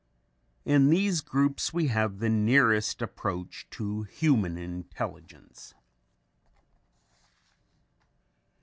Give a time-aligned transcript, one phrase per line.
[0.65, 5.75] In these groups we have the nearest approach to human intelligence.